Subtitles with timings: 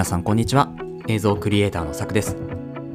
[0.00, 0.72] 皆さんこんにちは。
[1.08, 2.34] 映像クリエイターのさくです。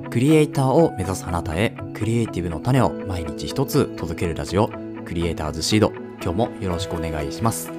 [0.10, 4.72] クリエイターを目指すあなたへクリエイティブの種を毎日一つ届けるラジオ
[5.06, 5.94] クリエイターズシード。
[6.20, 7.70] 今日もよろしくお願いします。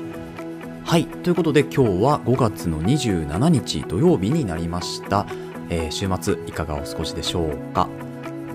[0.84, 1.06] はい。
[1.06, 5.26] ということで今日は5月の27日土曜日になりました、
[5.70, 7.88] えー週末いかがお過ごしでしょうか。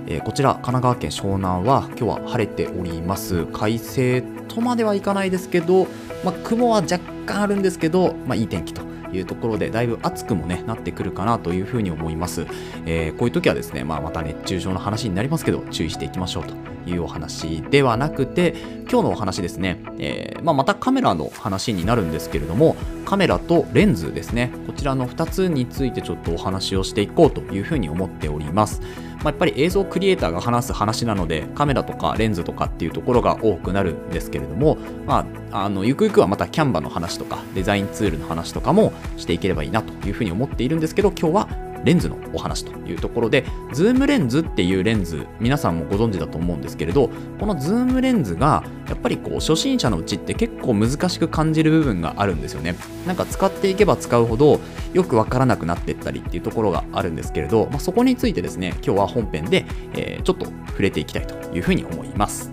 [0.07, 3.45] えーこちら神奈川県湘南は今日は晴れております。
[3.47, 5.87] 快晴とまではいかないですけど、
[6.23, 12.45] まあ、雲は若干あるんですけど、まあ、いい天気というところでだいぶ暑くもねなってくるかなというふうに思います、
[12.85, 16.55] えーこういう時はですね、まあ、また熱中症の話になりますけど注意していきましょうと
[16.89, 18.55] いうお話ではなくて
[18.89, 22.75] 今日のお話ですね、えーまあ、またカメラの話になるんですけれども
[23.05, 28.81] カメラとレンズですねこちらの2つについてちょっとお話をしていこうというふうに思っております。
[29.23, 52.75] まあ、やっぱり映像クリエイターが話す話なのでカメラとかレンズとかっていうところが多くなるんですけれども、まあ、あのゆくゆくはまた Canva の話とかデザインツールの話とかもしていければいいなというふうに思っているんですけど今日はレンズのお話というところでズームレンズっていうレンズ皆さんもご存知だと思うんですけれどこのズームレンズがやっぱりこう初心者のうちって結構難しく感じる部分があるんですよね。
[53.05, 54.59] なんか使っていけば使うほど
[54.93, 62.51] よくわからなくなっていったりっていうところがあるんですけれど、まあ、そこについてですね今日は本編で、えーちょっと触れていきたいというふうに思います。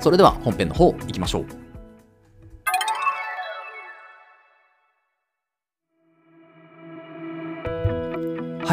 [0.00, 1.63] それでは本編の方行きましょう。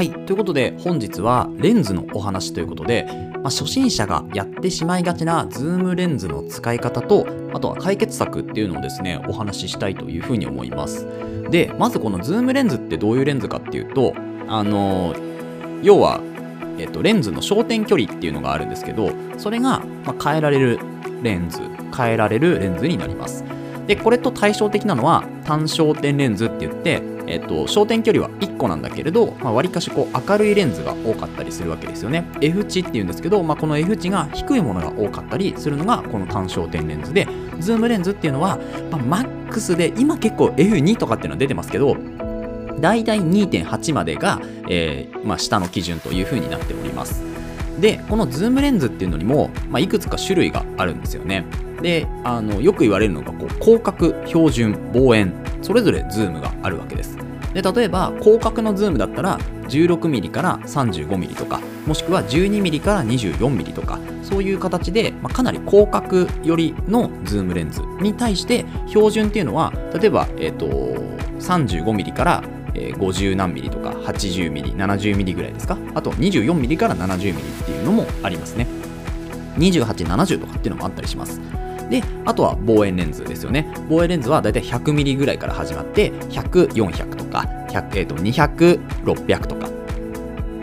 [0.01, 0.09] はい。
[0.25, 11.05] ということで本日はレンズのお話ということで、まあ、初心者がやってしまいがちなズームレンズの使い方とあとは解決策っていうのをですねお話ししたいというふうに思います。
[11.51, 14.15] でまずこのズームレンズってどういうレンズかっていうと
[14.47, 15.13] あの
[15.83, 16.19] 要は、
[16.79, 20.79] えっと、レンズの焦点距離っていうのがあるんですけどそれが、ま変えられる
[21.21, 21.59] レンズ
[21.95, 23.45] 変えられるレンズになります。
[23.85, 32.27] でこれと対照的なのは単焦点レンズって言って、えっと、焦点距離は1個なんだけれど、まあ、割かしこう明るいレンズが多かったりするわけですよね。
[32.41, 37.27] F 値っていうんですけど、まあ、この F 値が低いものが多かったりするのがこの単焦点レンズで
[37.59, 38.59] ズームレンズっていうのは、
[38.91, 41.95] まあ、マックスで今結構 F2 とかっていうのは出てますけど
[42.81, 47.23] だいたい2.8までが、えーまあ、下の基準というふうになっております。
[47.79, 51.45] でこのズームレンズっていうのにも、まあ、いくつか種類があるんですよね。
[51.81, 57.17] であのよく言われるのがこう広角標準望遠それぞれズームがあるわけです。
[57.53, 59.37] で例えば広角のズームだったら
[59.67, 70.67] 16mm から 35mm とかもしくは 12mm から 24mm とかそういう形で、まあ、かなり広角寄りのズームレンズに対して標準っていうのは例えば、えー、と
[71.39, 72.43] 35mm から
[72.73, 75.77] 50何ミリとか80ミリ70ミリぐらいですか？
[75.93, 78.65] あと24ミリから70ミリっていうのもありますね。
[79.57, 81.41] 2870とかっていうのもあったりします。
[81.91, 83.71] であとは望遠レンズですよね。
[83.89, 89.69] 望遠レンズはだいたい100ミリぐらいから始まって100400とか100、えー、と200600とか。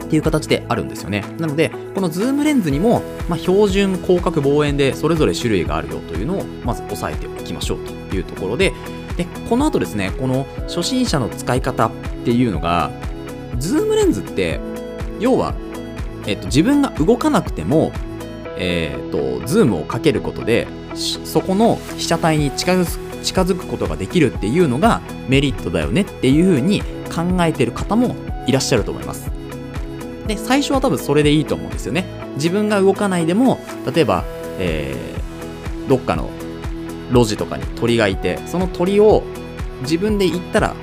[0.09, 1.23] っていう形であるんですよね。
[1.39, 8.73] なのでこのズームレンズにも、まあ、標準広角望遠でそれぞれ種類があるよというのをまず押さえておきましょうというところで
[9.19, 11.91] でこの後ですねこの初心者の使い方っ
[12.25, 12.91] ていうのが
[13.59, 14.61] ズームレンズって
[15.21, 15.55] 要は、
[16.27, 17.93] えっと自分が動かなくても、
[18.57, 20.69] えっとズームをかけることで
[20.99, 26.83] そこの被写体に近づくことができるっていうのがメリットだよねっていうふうに
[27.15, 28.15] 考えてる方も
[28.47, 29.31] いらっしゃると思います。
[30.27, 32.05] で最初は多分それでいいと思うんですよね。
[32.35, 33.59] 自分が動かないでも
[33.93, 34.25] 例えば、
[34.59, 35.19] えー
[35.89, 36.29] どっかの
[37.11, 39.23] 路地とかに鳥がいてその鳥を
[39.81, 40.77] 自分で行ったら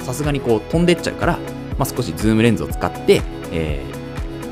[0.00, 1.38] さすがにこう飛んでっちゃうから、
[1.78, 3.20] まあ、少しズームレンズを使って、
[3.52, 3.95] えー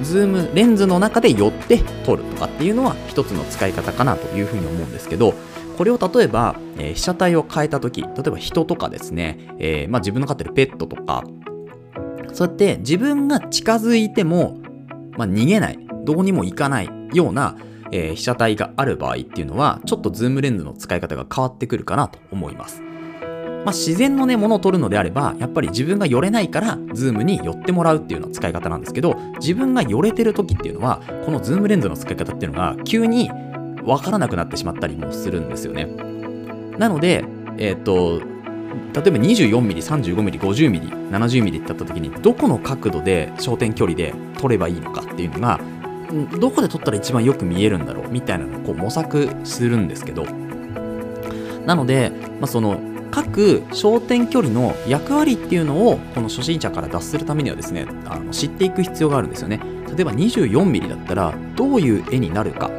[0.03, 5.35] ズームレンズの中で寄って撮るとかっていうのは一つの使い方かなというふうに思うんですけど
[5.77, 11.25] これを例えば、えー被写体を変えた時例えば人とかですね、えーまあ、自分の飼ってるペットとか
[12.33, 14.59] そうやって自分が近づいても、
[15.17, 17.57] まあ、逃げないどうにもいかないような、
[17.91, 22.83] えー被写体がある場合っていうのはちょっとズームレンズの使い方が変わってくるかなと思います。
[23.65, 33.31] まあ、自然のね、ものを撮るのであれば、やっぱり自分が寄れないから、ズームに寄ってもらうっていうのは使い方なんですけど、自分が寄れてる時っていうのは、このズームレンズの使い方っていうのが、急に
[33.85, 35.89] わからなくなってしまったりもするんですよね。
[36.79, 37.25] なので、
[37.57, 45.59] えっ、と、例えば 24mm、35mm、50mm、70mm ってあった時に、どこの角度で焦点距離で撮ればいいのかっていうのが、
[46.39, 50.27] どこで撮ったら一番よく見えるんだろうみたいなのをこう模索するんですけど、
[51.67, 52.79] なので、まあ、その
[53.15, 59.61] 各焦点距離の役割っていうのをこの初心者から脱するためにはですねあの知っていく必要があるんですよね。
[59.97, 62.73] 例えば 24mm だったらどういう絵になるか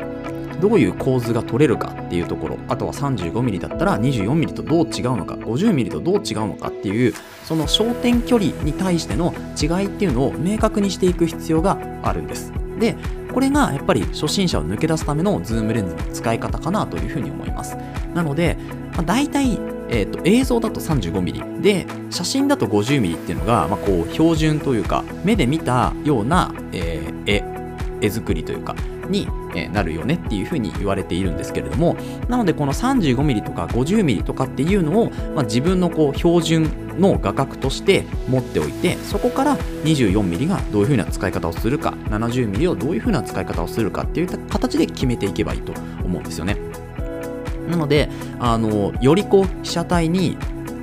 [0.59, 7.13] どういう構図が取れるかっていうところあとは 35mm だったら 24mm とどう違うのか 50mm とどう違うのかっていう
[7.45, 12.51] その焦点距離に対しての違いっていうのを明確にしていく必要があるんです。
[12.77, 12.97] で
[13.33, 17.77] これがやっぱり初心者を抜け出すためのズームレンズの使い方かなというふうに思います。
[18.13, 18.57] なので、
[18.93, 19.59] まあ、大体
[19.89, 27.55] えーと、映像だと 35mm で写真だと 50mm っていうのが、まあ、こう標準というか目で見たような、えー、絵
[28.01, 28.75] 絵作りというか
[29.09, 29.27] に
[29.71, 31.95] なるよねっていうふうに言われているんですけれども
[32.27, 45.73] なのでこの 35mm とか 50mm とかっていうのを、まあ、自分のこう標準の画角として持っておいてそこから 24mm がどういうふうな使い方をするか 70mm をどういうふうな使い方をするかっていった形で決めていけばいいと
[46.03, 46.57] 思うんですよね。
[47.69, 48.09] なので
[48.39, 50.37] あのよりこう被写体に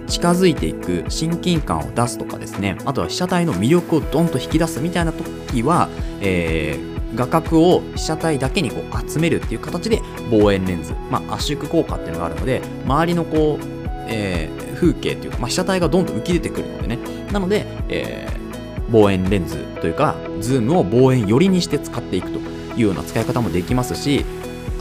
[0.07, 5.89] 近づいていく親近感を出すとかですねあとは被写体の魅力をドンと引き出すみたいな時は、
[6.21, 10.01] えー画角を被写体だけにこう集めるっていう形で
[10.31, 13.65] 望遠レンズ、まあ、圧縮効果っていうのがあるので周りのこう、
[14.09, 16.99] えー、風景っていうか、まあ、被写体がどんどん浮き出てくるのでね。
[17.33, 24.25] なので、えー、望遠レンズというかズームを望遠寄りにして使っていくというような使い方もできますし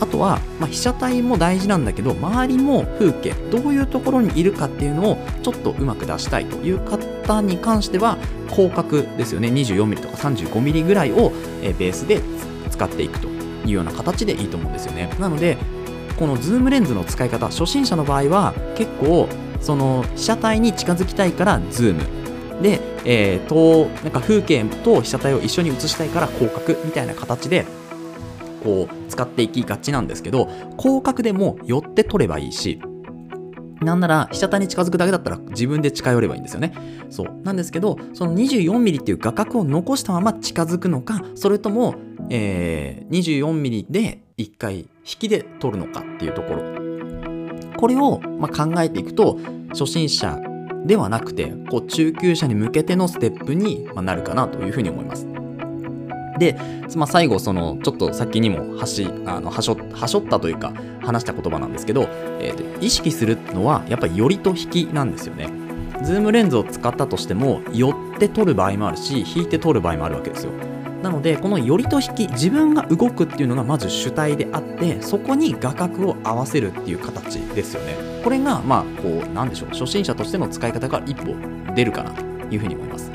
[0.02, 8.18] あとは、まあ、被写体も大事なんだけど周りも風景どういうところにいるかっていうのをちょっとうまく出したいという方に関しては
[8.50, 9.48] 広角ですよね。
[9.48, 11.30] 24mm とか 35mm ぐらいを
[11.62, 12.20] ベースで
[12.68, 13.30] 使っていくとい
[13.66, 15.08] うような形でいいと思うんですよね。
[15.20, 15.56] なので
[16.18, 19.28] このズームレンズの使い方初心者の場合は結構
[19.60, 22.00] その被写体に近づきたいからズーム。
[22.60, 27.66] で、えー、となんか風景と被写体を一緒に写したいから広角みたいな形で
[28.62, 30.46] こう使っていきがちなんですけど
[30.78, 32.80] 広角でも寄って取ればいいし
[33.84, 36.72] なんなら被写体に近づくだけだったら自分で近寄ればいいんですよね。
[37.10, 37.42] そう。
[37.42, 41.96] なんですけど、その 24mm っていう画角を残したまま近づくのか、それとも、
[42.30, 46.62] えー、24mm で1回引きで撮るのかっていうところ。
[47.76, 49.38] これを、まあ、考えていくと、
[49.70, 50.38] 初心者
[50.86, 55.31] ではなくて、こう中級者に向けてのステップになるかなというふうに思います。
[56.38, 56.56] で、
[56.96, 62.08] まあ、最後そのちょっと先にもはしあのはしょはしょったというか話した言葉なんですけど、
[62.40, 65.48] えー、意識するのはやっぱり寄りと引きなんですよね。
[66.02, 70.52] ズームレンズを使ったとしても寄って撮る場合もあるし引いて撮る場合もあるわけですよ。
[71.02, 77.94] なのでこの寄りと引き自分が動くっていうのがまず主体であってそこに画角を合わせるっていう形ですよね。
[78.22, 81.34] これがまあこうなんでしょう初心者としての使い方が一歩
[81.74, 82.22] 出るかなと
[82.54, 83.10] いうふうに思います。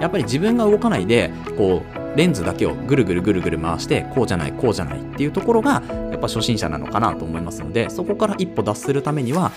[0.00, 9.52] やっぱり自分が動かないでこうレンズだけをぐるぐるぐるぐる回してこうじゃないこうじゃないっていうところがやっぱ初心者なのかなと思いますのでそこから一歩脱するためには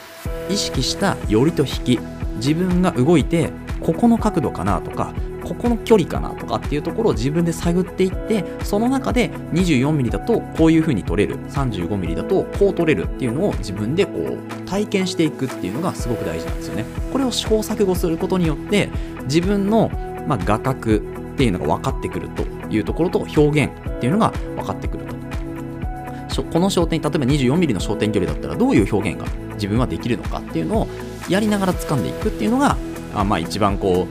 [0.49, 1.99] 意識した寄りと引き
[2.35, 5.13] 自分が動いてここの角度かなとか
[5.43, 16.85] ここの距離かなとかっていうところを自分で探っていってその中で 24mm だとこういう風に撮れる 35mm だとこう撮れるっていうのを自分でこう体験していくっていうのがすごく大事なんですよね。
[17.11, 18.89] これを試行錯誤することによって
[19.23, 19.89] 自分の
[20.29, 21.01] まあ、画角
[21.39, 26.43] っていうのが分かってくるというところと表現っていうのが分かってくると。
[26.43, 30.87] この焦点、例えば 24mm の焦点距離だったらどういう表現が自分はできるのかっていうのを
[31.29, 32.75] やりながら掴んでいくっていうのが、
[33.15, 34.05] あまあ一番こ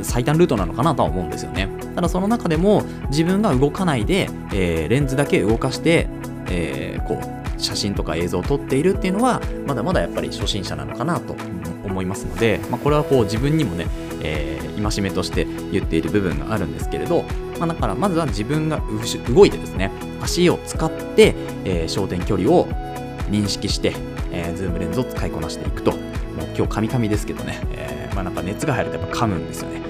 [0.00, 1.68] う、最短ルートなのかなとは思うんですよね。
[1.94, 6.08] ただその中でも自分が動かないで、えー、レンズだけ動かして、
[6.48, 11.34] えー、こう写真とか映像を撮っているっていうのはまだまだやっぱり初心者なのかなと
[11.84, 13.86] 思いますので、まあ、これはこう自分にもね、
[14.22, 17.24] えー、戒めとして言っている部分があるんですけれど、
[17.58, 18.82] まあ、だからまずは自分が
[19.32, 21.34] 動いてですね足を使って、
[21.64, 22.66] えー、焦点距離を
[23.30, 23.94] 認識して、
[24.32, 26.00] えー、ズームレンズを使いこなしていくともう
[26.56, 29.80] 今日カミカミですけどね、えー、まあ、なんか熱が入るとやっぱ噛むんですよね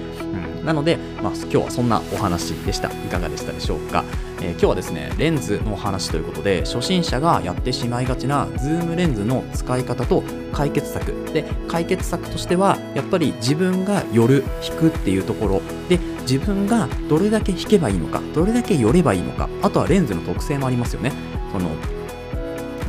[0.57, 2.89] うんなので、まあ、今日はそんなお話でした。
[2.89, 4.03] いかがでしたでしょうか？
[4.41, 11.11] えー、今日はですね、レンズの話ということで、初心者がやってしまいがちなズームレンズの使い方と解決策。
[11.31, 15.61] で、解決策としては、やっぱり自分が寄る、引くっていうところ。
[15.89, 21.11] で、自分がどれだけ引けばいいのか、どれだけ寄ればいいのか、あとはレンズの特性もありますよね。
[21.51, 21.69] その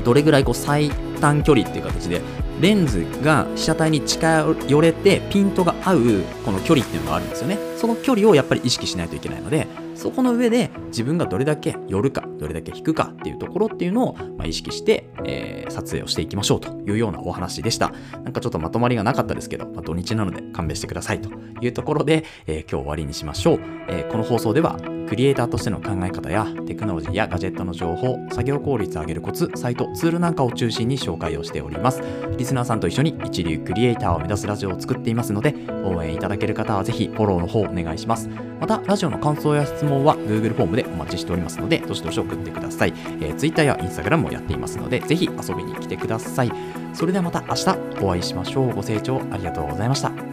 [0.05, 0.91] どれぐらいこう最
[1.21, 2.21] 短距離っていう形で
[2.61, 6.01] レンズが被写体に近寄れてピントが合う
[6.45, 17.93] この距離っていうのがあるんですよねその距離をやっぱり意識しないといけないのでそこの上で自分がどれだけ寄るかどれだけ引くかっていうところっていうのを、ま、意識して、えー、撮影をしていきましょうというようなお話でした。
[18.25, 21.31] なんかちょっとまとまりがなかったですけど、まあ、土日なので勘弁してくださいと
[21.61, 24.77] いうところで、えー、今日終わりにしましょう、えー、この放送では
[25.13, 32.03] クリエイターとしての考え方やテクノロジーやガジェットの情報作業効率を上げるコツサイトツールなんかを中心に紹介をしております
[32.39, 35.55] リスナーさんと一緒に一流クリエイターを目指すラジオを作っていますので
[35.85, 42.95] 応援いただける方はぜひフォローの方お願いしますまたラジオの感想や質問は Google フォームでお待ちしておりますので、どしどし送ってください。
[43.21, 46.53] えー、Twitter や Instagram もやっていますので、ぜひ遊びに来てください。
[46.95, 48.73] それではまた明日お会いしましょう。
[48.73, 50.32] ご清聴ありがとうございました。